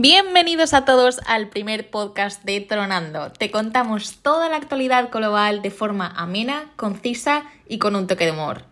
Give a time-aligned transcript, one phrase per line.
[0.00, 3.32] Bienvenidos a todos al primer podcast de Tronando.
[3.32, 8.30] Te contamos toda la actualidad global de forma amena, concisa y con un toque de
[8.30, 8.62] humor.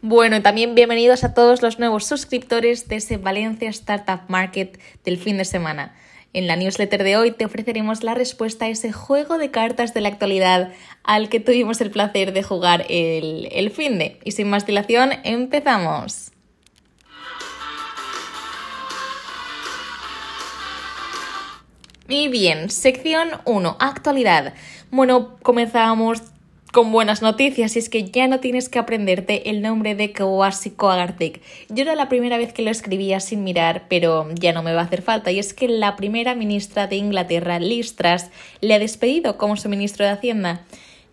[0.00, 5.18] Bueno, y también bienvenidos a todos los nuevos suscriptores de ese Valencia Startup Market del
[5.18, 5.96] fin de semana.
[6.34, 10.02] En la newsletter de hoy te ofreceremos la respuesta a ese juego de cartas de
[10.02, 14.20] la actualidad al que tuvimos el placer de jugar el, el fin de.
[14.24, 16.32] Y sin más dilación, empezamos.
[22.08, 24.54] Y bien, sección 1, actualidad.
[24.90, 26.22] Bueno, comenzamos
[26.72, 30.70] con buenas noticias y es que ya no tienes que aprenderte el nombre de Kawasi
[30.70, 31.40] Koagartek.
[31.68, 34.82] Yo era la primera vez que lo escribía sin mirar, pero ya no me va
[34.82, 38.26] a hacer falta y es que la primera ministra de Inglaterra, Liz Truss,
[38.60, 40.62] le ha despedido como su ministro de Hacienda.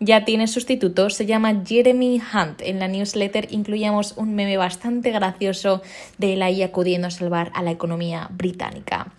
[0.02, 2.62] Ya tiene sustituto, se llama Jeremy Hunt.
[2.62, 5.82] En la newsletter incluíamos un meme bastante gracioso
[6.18, 9.14] de él ahí acudiendo a salvar a la economía británica.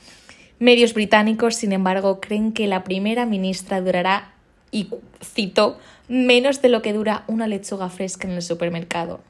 [0.59, 4.36] Medios británicos, sin embargo, creen que la primera ministra durará,
[4.77, 4.89] y
[5.25, 9.21] cito, menos de lo que dura una lechuga fresca en el supermercado.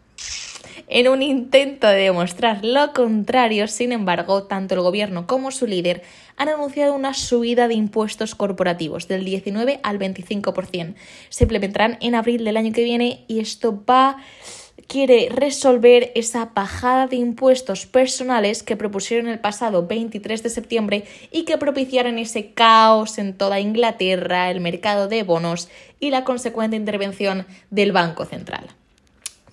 [0.89, 6.03] En un intento de demostrar lo contrario, sin embargo, tanto el gobierno como su líder
[6.37, 10.95] han anunciado una subida de impuestos corporativos del 19 al 25%.
[11.29, 14.19] Se implementarán en abril del año que viene y esto va
[14.87, 21.45] quiere resolver esa bajada de impuestos personales que propusieron el pasado 23 de septiembre y
[21.45, 25.69] que propiciaron ese caos en toda Inglaterra, el mercado de bonos
[26.01, 28.67] y la consecuente intervención del Banco Central.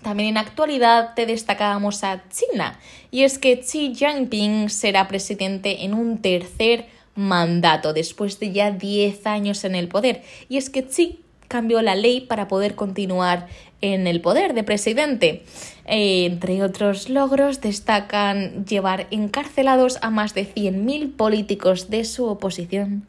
[0.01, 2.77] También en actualidad te destacábamos a China,
[3.09, 9.25] y es que Xi Jinping será presidente en un tercer mandato después de ya 10
[9.27, 10.23] años en el poder.
[10.49, 11.22] Y es que Xi
[11.53, 13.45] cambió la ley para poder continuar
[13.79, 15.43] en el poder de presidente.
[15.85, 23.05] Eh, entre otros logros destacan llevar encarcelados a más de 100.000 políticos de su oposición,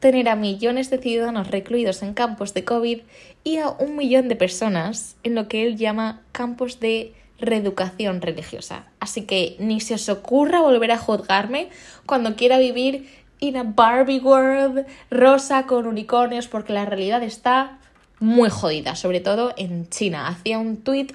[0.00, 3.00] tener a millones de ciudadanos recluidos en campos de COVID
[3.44, 8.86] y a un millón de personas en lo que él llama campos de reeducación religiosa.
[9.00, 11.68] Así que ni se os ocurra volver a juzgarme
[12.06, 13.06] cuando quiera vivir
[13.48, 17.80] en a Barbie World rosa con unicornios porque la realidad está
[18.22, 20.28] muy jodida, sobre todo en China.
[20.28, 21.12] Hacía un tuit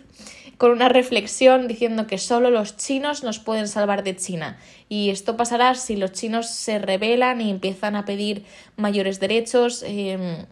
[0.57, 4.57] con una reflexión diciendo que solo los chinos nos pueden salvar de China.
[4.89, 8.43] Y esto pasará si los chinos se rebelan y empiezan a pedir
[8.75, 9.83] mayores derechos.
[9.87, 10.45] Em,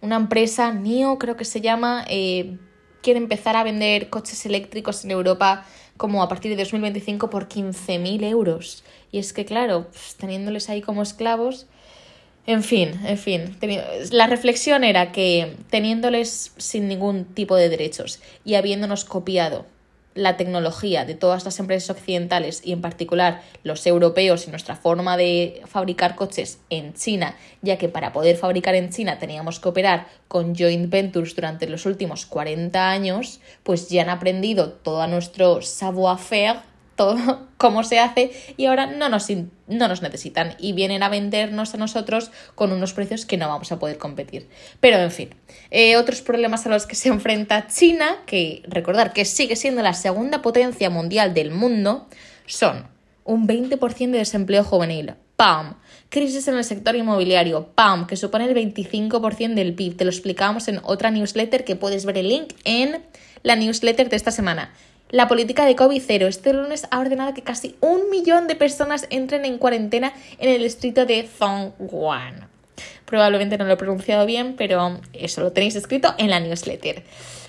[0.00, 2.56] una empresa, NIO creo que se llama, eh,
[3.02, 8.22] quiere empezar a vender coches eléctricos en Europa como a partir de 2025 por 15.000
[8.22, 8.84] euros.
[9.10, 11.66] Y es que, claro, pues, teniéndoles ahí como esclavos,
[12.46, 13.56] en fin, en fin.
[14.10, 19.66] La reflexión era que teniéndoles sin ningún tipo de derechos y habiéndonos copiado
[20.14, 25.16] la tecnología de todas las empresas occidentales y en particular los europeos y nuestra forma
[25.16, 30.08] de fabricar coches en China, ya que para poder fabricar en China teníamos que operar
[30.26, 36.69] con joint ventures durante los últimos 40 años, pues ya han aprendido todo nuestro savoir-faire
[37.00, 41.72] todo cómo se hace y ahora no nos, no nos necesitan y vienen a vendernos
[41.72, 44.48] a nosotros con unos precios que no vamos a poder competir.
[44.80, 45.34] Pero en fin,
[45.70, 49.94] eh, otros problemas a los que se enfrenta China, que recordar que sigue siendo la
[49.94, 52.06] segunda potencia mundial del mundo,
[52.44, 52.86] son
[53.24, 55.76] un 20% de desempleo juvenil, ¡pam!
[56.10, 58.06] Crisis en el sector inmobiliario, ¡pam!
[58.06, 59.96] Que supone el 25% del PIB.
[59.96, 63.02] Te lo explicábamos en otra newsletter que puedes ver el link en
[63.42, 64.74] la newsletter de esta semana.
[65.10, 69.44] La política de COVID-0 este lunes ha ordenado que casi un millón de personas entren
[69.44, 72.48] en cuarentena en el distrito de Zhongguan.
[73.06, 77.02] Probablemente no lo he pronunciado bien, pero eso lo tenéis escrito en la newsletter.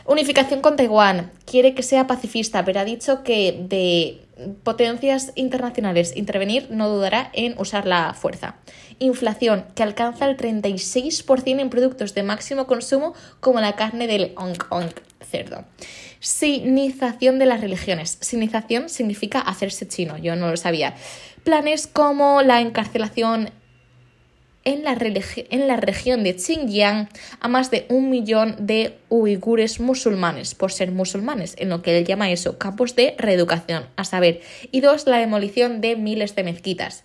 [0.08, 1.30] Unificación con Taiwán.
[1.46, 4.22] Quiere que sea pacifista, pero ha dicho que de
[4.64, 8.56] potencias internacionales intervenir no dudará en usar la fuerza.
[8.97, 14.56] Inflación, que alcanza el 36% en productos de máximo consumo como la carne del Hong
[14.56, 14.90] Kong
[15.26, 15.66] cerdo.
[16.20, 18.18] Sinización de las religiones.
[18.22, 20.96] Sinización significa hacerse chino, yo no lo sabía.
[21.44, 23.50] Planes como la encarcelación
[24.64, 24.96] en la,
[25.50, 27.09] en la, región de Xinjiang
[27.40, 32.06] a más de un millón de uigures musulmanes por ser musulmanes, en lo que él
[32.06, 34.41] llama eso, campos de reeducación, a saber,
[34.72, 37.03] y dos, la demolición de miles de mezquitas.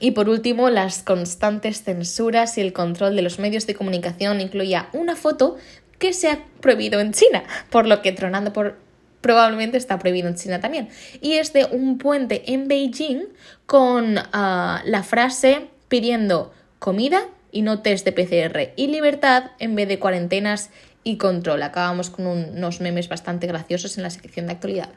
[0.00, 4.88] Y por último, las constantes censuras y el control de los medios de comunicación incluía
[4.92, 5.56] una foto
[6.02, 8.76] que se ha prohibido en China, por lo que Tronando por
[9.20, 10.88] probablemente está prohibido en China también.
[11.20, 13.28] Y es de un puente en Beijing
[13.66, 19.86] con ah, la frase pidiendo comida y no test de PCR y libertad en vez
[19.86, 20.70] de cuarentenas
[21.04, 21.62] y control.
[21.62, 24.88] Acabamos con unos memes bastante graciosos en la sección de actualidad.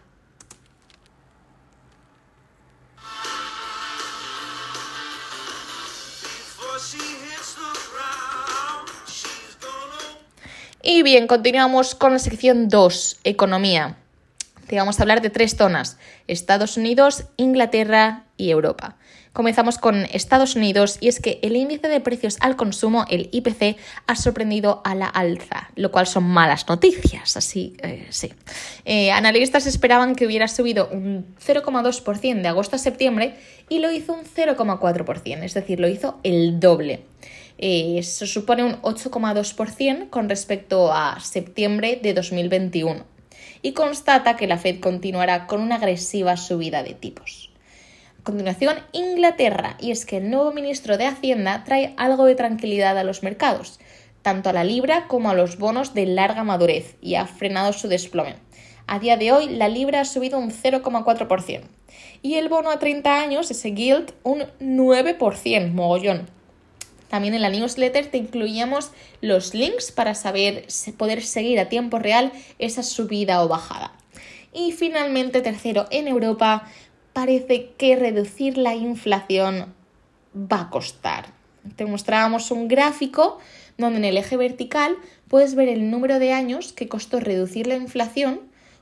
[10.88, 13.98] Y bien, continuamos con la sección 2, economía.
[14.72, 15.98] Vamos a hablar de tres zonas,
[16.28, 18.96] Estados Unidos, Inglaterra y Europa.
[19.34, 23.78] Comenzamos con Estados Unidos y es que el índice de precios al consumo, el IPC,
[24.06, 28.31] ha sorprendido a la alza, lo cual son malas noticias, así eh, sí.
[28.86, 33.34] Eh, analistas esperaban que hubiera subido un 0,2% de agosto a septiembre
[33.70, 37.06] y lo hizo un 0,4%, es decir, lo hizo el doble.
[37.57, 43.06] Eh, eso supone un 8,2% con respecto a septiembre de 2021
[43.62, 47.52] y constata que la Fed continuará con una agresiva subida de tipos.
[48.19, 52.98] A continuación, Inglaterra, y es que el nuevo ministro de Hacienda trae algo de tranquilidad
[52.98, 53.80] a los mercados,
[54.22, 57.88] tanto a la libra como a los bonos de larga madurez, y ha frenado su
[57.88, 58.36] desplome.
[58.88, 61.62] A día de hoy, la libra ha subido un 0,4%
[62.22, 66.28] y el bono a 30 años, ese Gilt, un 9%, mogollón.
[67.10, 68.92] También en la newsletter te incluíamos
[69.22, 70.68] los links para saber
[70.98, 73.94] poder seguir a tiempo real esa subida o bajada.
[74.54, 76.68] Y finalmente, tercero, en Europa
[77.13, 79.74] parece que reducir la inflación
[80.36, 81.28] va a costar.
[81.75, 83.40] Te mostrábamos un gráfico
[83.78, 84.96] donde en el eje vertical
[85.28, 88.42] puedes ver el número de años que costó reducir la inflación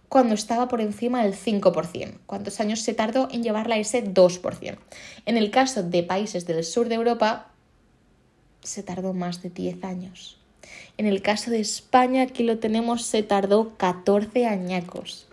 [0.10, 2.20] cuando estaba por encima del 5%.
[2.28, 4.78] ¿Cuántos años se tardó en llevarla a ese 2%?
[5.26, 7.53] En el caso de países del sur de Europa,
[8.64, 10.38] se tardó más de 10 años.
[10.98, 15.28] En el caso de España, aquí lo tenemos, se tardó 14 añacos.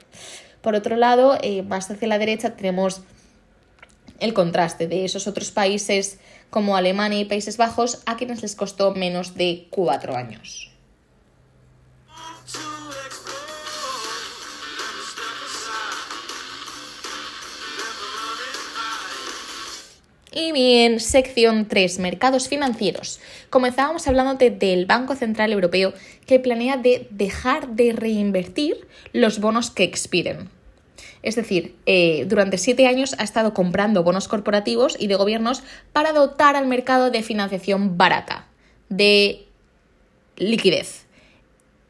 [0.60, 3.02] Por otro lado, eh, más hacia la derecha tenemos
[4.18, 6.18] el contraste de esos otros países
[6.50, 10.69] como Alemania y Países Bajos, a quienes les costó menos de 4 años.
[20.32, 23.18] Y bien, sección 3, mercados financieros.
[23.50, 25.92] Comenzábamos hablándote del Banco Central Europeo
[26.24, 30.48] que planea de dejar de reinvertir los bonos que expiren.
[31.22, 35.62] Es decir, eh, durante siete años ha estado comprando bonos corporativos y de gobiernos
[35.92, 38.46] para dotar al mercado de financiación barata,
[38.88, 39.46] de
[40.36, 41.06] liquidez.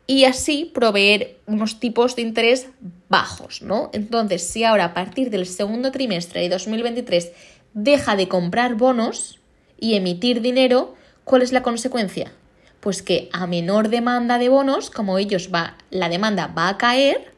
[0.07, 2.69] Y así proveer unos tipos de interés
[3.09, 3.91] bajos, ¿no?
[3.93, 7.31] Entonces, si ahora a partir del segundo trimestre de 2023
[7.75, 9.41] deja de comprar bonos
[9.79, 10.95] y emitir dinero,
[11.25, 12.33] ¿cuál es la consecuencia?
[12.81, 17.33] Pues que a menor demanda de bonos, como ellos va, la demanda va a caer,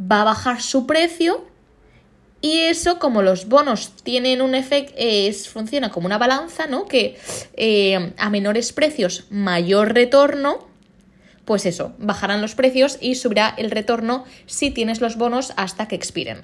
[0.00, 1.46] va a bajar su precio
[2.42, 4.94] y eso, como los bonos tienen un efecto,
[5.50, 6.86] funciona como una balanza, ¿no?
[6.86, 7.18] Que
[7.54, 10.66] eh, a menores precios, mayor retorno,
[11.44, 15.96] pues eso, bajarán los precios y subirá el retorno si tienes los bonos hasta que
[15.96, 16.42] expiren.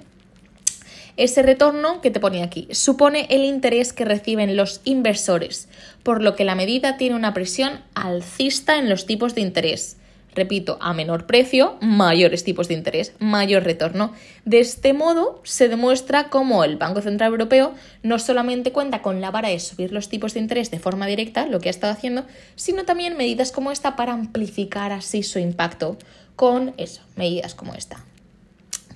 [1.17, 5.67] Ese retorno que te pone aquí supone el interés que reciben los inversores,
[6.03, 9.97] por lo que la medida tiene una presión alcista en los tipos de interés.
[10.35, 14.13] Repito, a menor precio, mayores tipos de interés, mayor retorno.
[14.45, 19.31] De este modo, se demuestra cómo el Banco Central Europeo no solamente cuenta con la
[19.31, 22.27] vara de subir los tipos de interés de forma directa, lo que ha estado haciendo,
[22.55, 25.97] sino también medidas como esta para amplificar así su impacto
[26.35, 28.05] con eso, medidas como esta.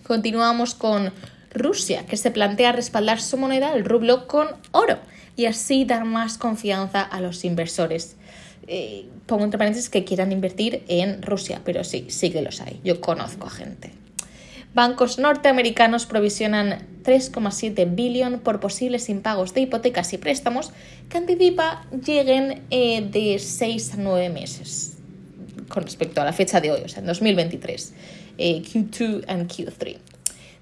[0.03, 1.11] Continuamos con
[1.53, 4.99] Rusia, que se plantea respaldar su moneda, el rublo, con oro
[5.35, 8.15] y así dar más confianza a los inversores.
[8.67, 12.79] Eh, pongo entre paréntesis que quieran invertir en Rusia, pero sí, sí que los hay.
[12.83, 13.91] Yo conozco a gente.
[14.73, 20.71] Bancos norteamericanos provisionan 3,7 billón por posibles impagos de hipotecas y préstamos
[21.09, 24.97] que anticipa lleguen eh, de 6 a 9 meses
[25.67, 27.93] con respecto a la fecha de hoy, o sea, en 2023,
[28.37, 29.97] eh, Q2 y Q3.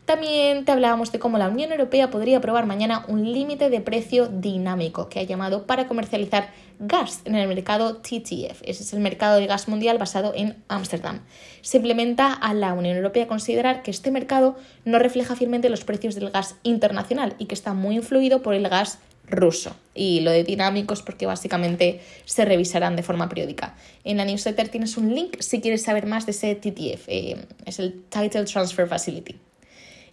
[0.10, 4.26] También te hablábamos de cómo la Unión Europea podría aprobar mañana un límite de precio
[4.26, 6.50] dinámico que ha llamado para comercializar
[6.80, 8.64] gas en el mercado TTF.
[8.64, 11.22] Ese es el mercado de gas mundial basado en Ámsterdam.
[11.62, 16.16] Se implementa a la Unión Europea considerar que este mercado no refleja fielmente los precios
[16.16, 18.98] del gas internacional y que está muy influido por el gas
[19.28, 19.76] ruso.
[19.94, 23.76] Y lo de dinámicos porque básicamente se revisarán de forma periódica.
[24.04, 27.08] En la newsletter tienes un link si quieres saber más de ese TTF.
[27.10, 29.36] Eh, es el Title Transfer Facility.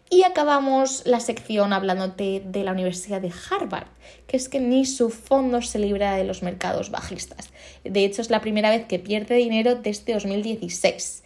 [0.09, 3.89] Y acabamos la sección hablándote de la Universidad de Harvard,
[4.29, 7.51] que es que ni su fondo se libra de los mercados bajistas.
[7.83, 11.25] De hecho, es la primera vez que pierde dinero desde 2016.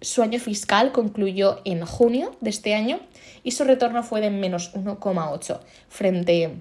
[0.00, 3.00] su año fiscal concluyó en junio de este año
[3.42, 6.54] y su retorno fue de menos 1,8 frente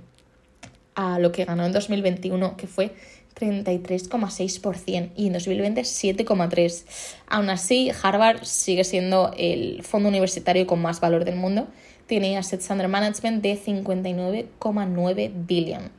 [0.95, 2.95] a lo que ganó en 2021, que fue
[3.39, 6.83] 33,6% y en 2020 7,3%.
[7.27, 11.67] Aún así, Harvard sigue siendo el fondo universitario con más valor del mundo.
[12.07, 15.91] Tiene assets under management de 59,9 billion.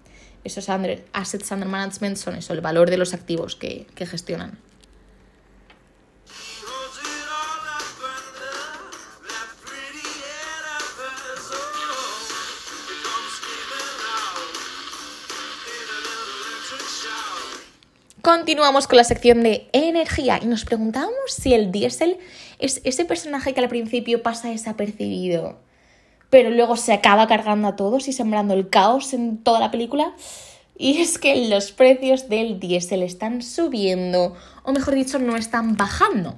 [0.44, 4.58] Esos assets under management son eso, el valor de los activos que, que gestionan.
[18.28, 22.18] Continuamos con la sección de energía y nos preguntábamos si el diésel
[22.58, 25.56] es ese personaje que al principio pasa desapercibido,
[26.28, 30.12] pero luego se acaba cargando a todos y sembrando el caos en toda la película.
[30.76, 36.34] Y es que los precios del diésel están subiendo, o mejor dicho, no están bajando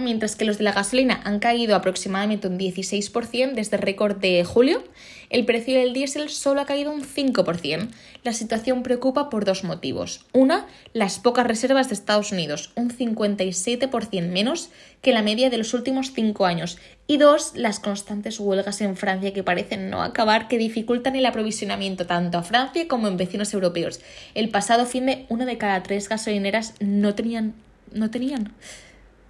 [0.00, 4.44] mientras que los de la gasolina han caído aproximadamente un 16% desde el récord de
[4.44, 4.82] julio,
[5.30, 7.88] el precio del diésel solo ha caído un 5%.
[8.22, 10.24] La situación preocupa por dos motivos.
[10.32, 14.70] Una, las pocas reservas de Estados Unidos, un 57% menos
[15.02, 16.78] que la media de los últimos cinco años.
[17.06, 22.06] Y dos, las constantes huelgas en Francia que parecen no acabar, que dificultan el aprovisionamiento
[22.06, 24.00] tanto a Francia como en vecinos europeos.
[24.34, 27.54] El pasado fin de una de cada tres gasolineras no tenían,
[27.92, 28.52] no tenían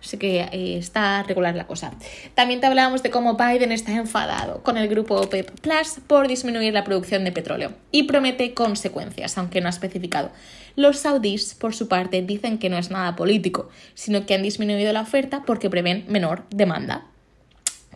[0.05, 1.93] Así que eh, está regular la cosa.
[2.35, 6.75] También te hablábamos de cómo Biden está enfadado con el grupo OPEP Plus por disminuir
[6.75, 10.31] la producción de petróleo y promete consecuencias, aunque no ha especificado.
[10.77, 14.93] Los saudíes, por su parte, dicen que no es nada político, sino que han disminuido
[14.93, 17.07] la oferta porque prevén menor demanda.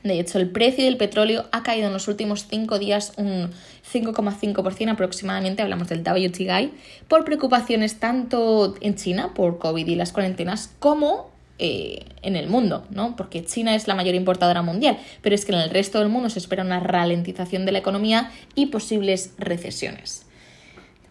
[0.04, 3.50] De hecho, el precio del petróleo ha caído en los últimos cinco días un
[3.92, 6.72] 5,5% aproximadamente, hablamos del WTI,
[7.08, 12.86] por preocupaciones tanto en China por COVID y las cuarentenas como eh, en el mundo,
[12.90, 13.16] ¿no?
[13.16, 16.30] Porque China es la mayor importadora mundial, pero es que en el resto del mundo
[16.30, 20.24] se espera una ralentización de la economía y posibles recesiones.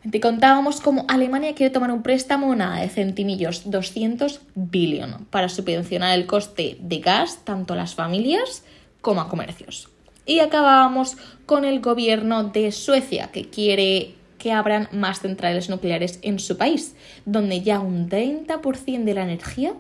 [0.10, 6.18] Te contábamos cómo Alemania quiere tomar un préstamo nada de centimillos, 200 billion, para subvencionar
[6.18, 8.64] el coste de gas tanto a las familias
[9.02, 9.90] como a comercios.
[10.26, 16.40] Y acabábamos con el gobierno de Suecia, que quiere que abran más centrales nucleares en
[16.40, 19.74] su país, donde ya un 30% de la energía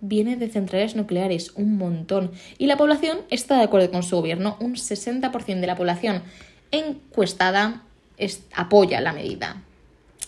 [0.00, 2.32] viene de centrales nucleares, un montón.
[2.58, 4.56] Y la población está de acuerdo con su gobierno.
[4.60, 6.22] Un 60% de la población
[6.70, 7.82] encuestada
[8.54, 9.62] apoya la medida.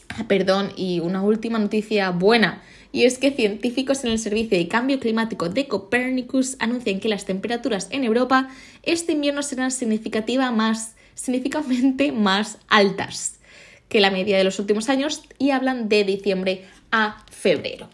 [0.08, 2.62] Ah, perdón, y una última noticia buena.
[2.92, 7.24] Y es que científicos en el Servicio de Cambio Climático de Copernicus anuncian que las
[7.24, 8.50] temperaturas en Europa
[8.82, 13.38] este invierno serán significativa más, significativamente más altas
[13.88, 17.88] que la media de los últimos años y hablan de diciembre a febrero.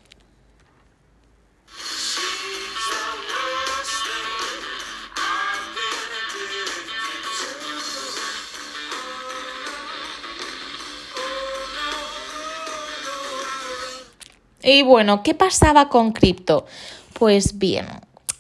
[14.62, 16.66] Y bueno, ¿qué pasaba con cripto?
[17.12, 17.86] Pues bien,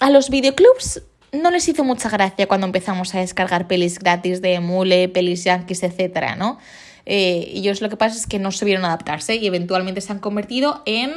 [0.00, 4.60] a los videoclubs no les hizo mucha gracia cuando empezamos a descargar pelis gratis de
[4.60, 6.58] Mule, pelis yankees, etcétera, ¿no?
[7.06, 10.82] Eh, ellos lo que pasa es que no supieron adaptarse y eventualmente se han convertido
[10.84, 11.10] en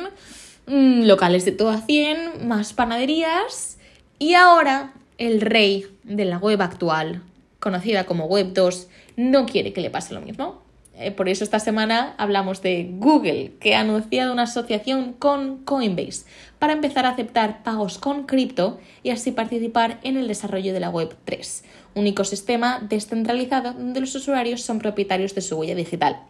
[0.67, 3.77] mm, locales de todo a 100, más panaderías
[4.19, 7.23] y ahora el rey de la web actual,
[7.59, 10.60] conocida como Web 2, no quiere que le pase lo mismo.
[11.01, 16.25] Eh, por eso esta semana hablamos de Google, que ha anunciado una asociación con Coinbase
[16.59, 20.89] para empezar a aceptar pagos con cripto y así participar en el desarrollo de la
[20.89, 21.63] Web 3,
[21.95, 26.21] un ecosistema descentralizado donde los usuarios son propietarios de su huella digital.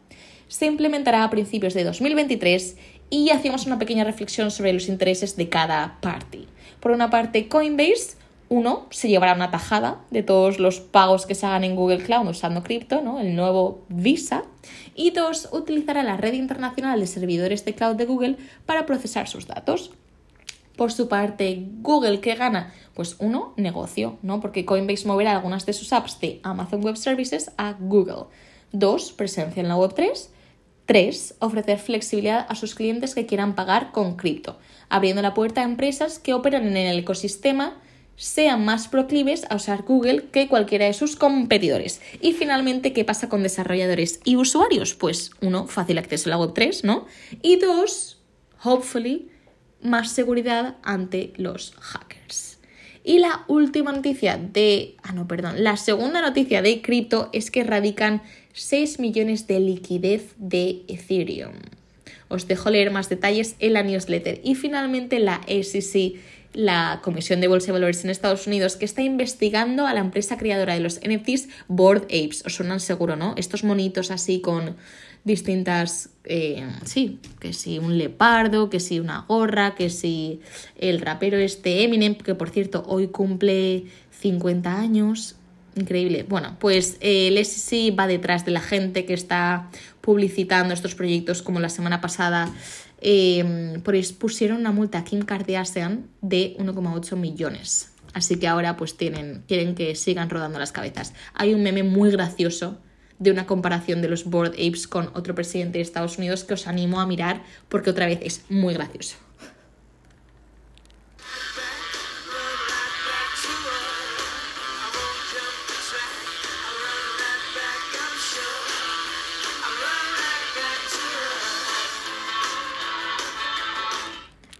[0.48, 2.78] Se implementará a principios de 2023
[3.10, 6.48] y hacemos una pequeña reflexión sobre los intereses de cada party.
[6.80, 8.16] Por una parte, Coinbase
[8.52, 12.28] uno, se llevará una tajada de todos los pagos que se hagan en Google Cloud
[12.28, 13.22] usando cripto, ¿no?
[13.22, 14.44] el nuevo Visa.
[14.94, 19.48] Y dos, utilizará la red internacional de servidores de cloud de Google para procesar sus
[19.48, 19.92] datos.
[20.76, 22.74] Por su parte, Google, ¿qué gana?
[22.94, 24.42] Pues uno, negocio, ¿no?
[24.42, 28.26] Porque Coinbase moverá algunas de sus apps de Amazon Web Services a Google.
[28.74, 30.30] Dos, presencia en la Web 3.
[30.86, 35.64] Tres, ofrecer flexibilidad a sus clientes que quieran pagar con cripto, abriendo la puerta a
[35.64, 37.78] empresas que operan en el ecosistema
[38.16, 42.02] sean más proclives a usar Google que cualquiera de sus competidores.
[42.22, 44.94] Y finalmente, ¿qué pasa con desarrolladores y usuarios?
[44.94, 47.08] Pues uno, fácil acceso a la Web3, ¿no?
[47.42, 48.22] Y dos,
[48.64, 49.30] hopefully,
[49.82, 52.60] más seguridad ante los hackers.
[53.04, 54.96] Y la última noticia de...
[55.02, 55.64] Ah, no, perdón.
[55.64, 58.22] La segunda noticia de cripto es que radican
[58.54, 61.54] 6 millones de liquidez de Ethereum.
[62.28, 64.40] Os dejo leer más detalles en la newsletter.
[64.44, 66.16] Y finalmente la SEC
[66.54, 70.38] la Comisión de Bolsa y Valores en Estados Unidos que está investigando a la empresa
[70.38, 72.44] creadora de los NFTs Board Apes.
[72.46, 73.34] Os suenan seguro, ¿no?
[73.38, 74.76] Estos monitos así con
[75.24, 80.42] distintas, eh, sí, que si un leopardo, que si una gorra, que si
[80.78, 83.86] el rapero este Eminem, que por cierto hoy cumple
[84.20, 85.36] 50 años,
[85.76, 86.26] increíble.
[86.28, 89.70] Bueno, pues eh, el SEC va detrás de la gente que está
[90.02, 92.52] publicitando estos proyectos como la semana pasada.
[93.02, 97.92] Eh, pues pusieron una multa a Kim Kardashian de 1,8 millones.
[98.14, 101.14] Así que ahora pues tienen, quieren que sigan rodando las cabezas.
[101.34, 102.78] Hay un meme muy gracioso
[103.20, 106.68] de una comparación de los Board Apes con otro presidente de Estados Unidos que os
[106.68, 109.16] animo a mirar porque otra vez es muy gracioso.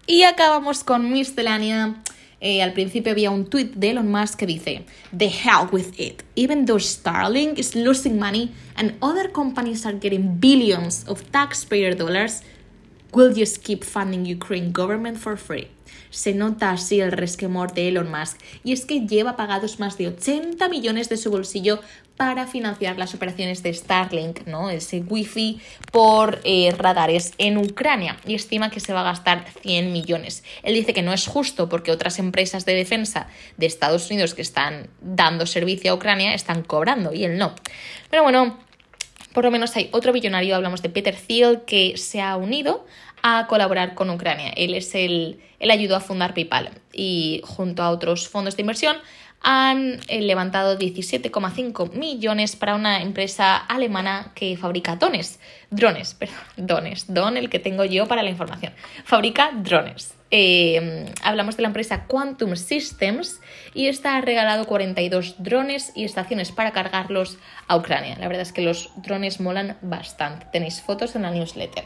[0.06, 2.02] Y acabamos con miscelánea.
[2.40, 4.84] Eh, al principio había un tweet de Elon Musk que dice:
[5.16, 6.24] The hell with it.
[6.34, 12.42] Even though Starlink is losing money and other companies are getting billions of taxpayer dollars,
[13.12, 15.68] we'll just keep funding Ukraine government for free
[16.10, 20.08] se nota así el resquemor de Elon Musk, y es que lleva pagados más de
[20.08, 21.80] 80 millones de su bolsillo
[22.16, 24.70] para financiar las operaciones de Starlink, ¿no?
[24.70, 29.92] ese wifi por eh, radares en Ucrania y estima que se va a gastar 100
[29.92, 30.44] millones.
[30.62, 34.42] Él dice que no es justo porque otras empresas de defensa de Estados Unidos que
[34.42, 37.54] están dando servicio a Ucrania están cobrando y él no.
[38.10, 38.58] Pero bueno,
[39.32, 42.86] por lo menos hay otro billonario, hablamos de Peter Thiel, que se ha unido
[43.22, 44.52] a colaborar con Ucrania.
[44.56, 48.96] Él es el, él ayudó a fundar PayPal y junto a otros fondos de inversión
[49.42, 55.40] han eh, levantado 17,5 millones para una empresa alemana que fabrica drones.
[55.70, 58.72] Drones, perdón, drones, don el que tengo yo para la información.
[59.04, 60.14] Fabrica drones.
[60.34, 63.40] Eh, hablamos de la empresa Quantum Systems
[63.74, 67.36] y esta ha regalado 42 drones y estaciones para cargarlos
[67.68, 68.16] a Ucrania.
[68.18, 70.46] La verdad es que los drones molan bastante.
[70.50, 71.84] Tenéis fotos en la newsletter.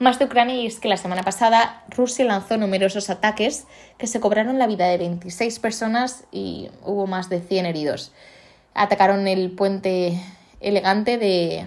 [0.00, 3.66] Más de Ucrania y es que la semana pasada Rusia lanzó numerosos ataques
[3.98, 8.10] que se cobraron la vida de 26 personas y hubo más de 100 heridos.
[8.72, 10.18] Atacaron el puente
[10.60, 11.66] elegante de,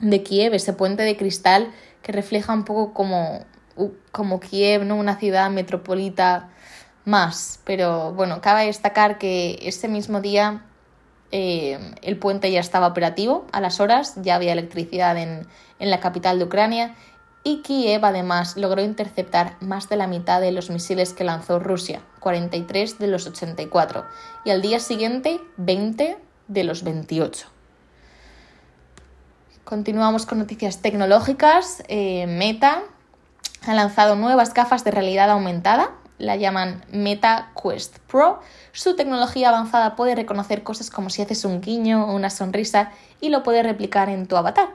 [0.00, 1.70] de Kiev, ese puente de cristal
[2.02, 3.44] que refleja un poco como,
[4.10, 4.96] como Kiev, ¿no?
[4.96, 6.48] una ciudad metropolita
[7.04, 7.60] más.
[7.62, 10.64] Pero bueno, cabe destacar que ese mismo día
[11.30, 15.46] eh, el puente ya estaba operativo a las horas, ya había electricidad en,
[15.78, 16.96] en la capital de Ucrania
[17.46, 22.02] y Kiev además logró interceptar más de la mitad de los misiles que lanzó Rusia,
[22.18, 24.04] 43 de los 84,
[24.44, 27.46] y al día siguiente 20 de los 28.
[29.62, 31.84] Continuamos con noticias tecnológicas.
[31.86, 32.82] Eh, Meta
[33.64, 38.40] ha lanzado nuevas gafas de realidad aumentada, la llaman Meta Quest Pro.
[38.72, 43.28] Su tecnología avanzada puede reconocer cosas como si haces un guiño o una sonrisa y
[43.28, 44.70] lo puede replicar en tu avatar.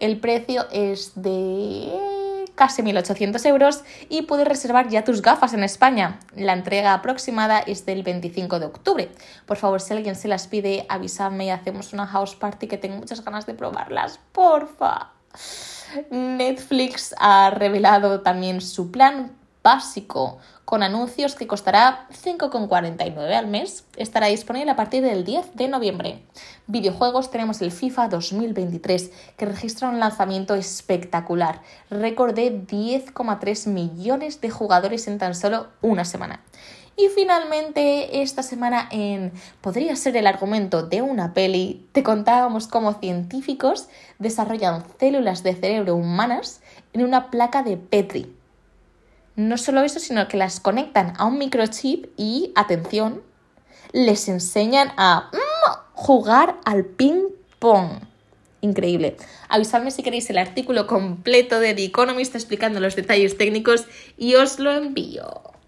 [0.00, 1.92] El precio es de
[2.54, 6.20] casi 1.800 euros y puedes reservar ya tus gafas en España.
[6.34, 9.10] La entrega aproximada es del 25 de octubre.
[9.46, 12.96] Por favor, si alguien se las pide, avísame y hacemos una house party que tengo
[12.96, 14.20] muchas ganas de probarlas.
[14.32, 15.10] Porfa.
[16.10, 23.84] Netflix ha revelado también su plan básico con anuncios que costará 5,49 al mes.
[23.96, 26.22] Estará disponible a partir del 10 de noviembre.
[26.66, 34.50] Videojuegos tenemos el FIFA 2023 que registra un lanzamiento espectacular, récord de 10,3 millones de
[34.50, 36.40] jugadores en tan solo una semana.
[36.96, 42.92] Y finalmente, esta semana en Podría ser el argumento de una peli, te contábamos cómo
[42.94, 46.60] científicos desarrollan células de cerebro humanas
[46.92, 48.39] en una placa de Petri
[49.36, 53.22] no solo eso, sino que las conectan a un microchip y, atención,
[53.92, 58.02] les enseñan a mm, jugar al ping-pong.
[58.60, 59.16] Increíble.
[59.48, 63.86] Avisadme si queréis el artículo completo de The Economist explicando los detalles técnicos
[64.18, 65.59] y os lo envío.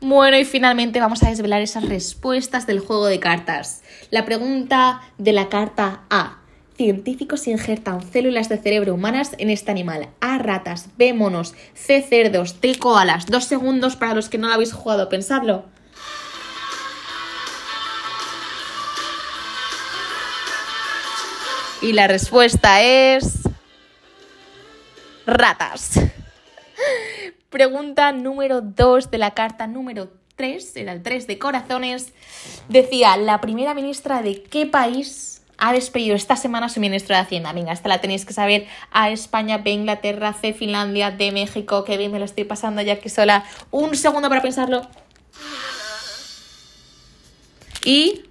[0.00, 3.82] Bueno, y finalmente vamos a desvelar esas respuestas del juego de cartas.
[4.10, 6.38] La pregunta de la carta A.
[6.76, 10.10] Científicos injertan células de cerebro humanas en este animal.
[10.20, 13.26] A ratas, B monos, C cerdos, D koalas.
[13.26, 15.64] Dos segundos para los que no lo habéis jugado, pensadlo.
[21.82, 23.40] Y la respuesta es...
[25.26, 25.98] Ratas.
[27.50, 32.12] Pregunta número 2 de la carta número 3, era el 3 de corazones,
[32.68, 37.52] decía, la primera ministra de qué país ha despedido esta semana su ministro de Hacienda.
[37.52, 38.66] Venga, esta la tenéis que saber.
[38.92, 41.84] A España, B, Inglaterra, C, Finlandia, D, México.
[41.84, 43.44] Que bien me lo estoy pasando ya aquí sola.
[43.72, 44.86] Un segundo para pensarlo.
[47.84, 48.22] Y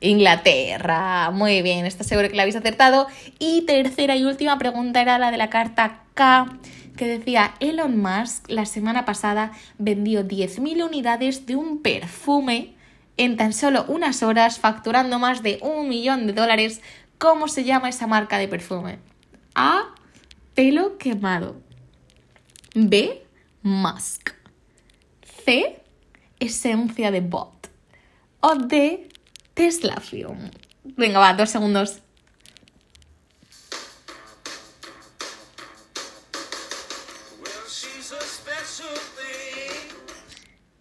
[0.00, 1.30] Inglaterra.
[1.30, 3.06] Muy bien, está seguro que la habéis acertado.
[3.38, 6.58] Y tercera y última pregunta era la de la carta K,
[6.96, 12.74] que decía, Elon Musk la semana pasada vendió 10.000 unidades de un perfume
[13.16, 16.80] en tan solo unas horas, facturando más de un millón de dólares.
[17.18, 18.98] ¿Cómo se llama esa marca de perfume?
[19.54, 19.94] A.
[20.54, 21.60] Pelo quemado.
[22.74, 23.22] B.
[23.62, 24.30] Musk.
[25.44, 25.80] C.
[26.40, 27.70] Esencia de bot.
[28.40, 29.08] O D.
[29.54, 30.50] Teslafium.
[30.84, 32.02] Venga, va, dos segundos.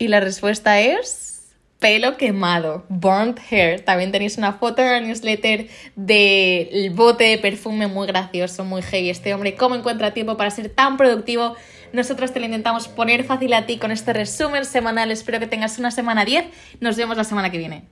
[0.01, 3.85] Y la respuesta es pelo quemado, burnt hair.
[3.85, 9.11] También tenéis una foto en la newsletter del bote de perfume muy gracioso, muy heavy.
[9.11, 11.55] Este hombre, ¿cómo encuentra tiempo para ser tan productivo?
[11.93, 15.11] Nosotros te lo intentamos poner fácil a ti con este resumen semanal.
[15.11, 16.45] Espero que tengas una semana 10.
[16.79, 17.83] Nos vemos la semana que viene.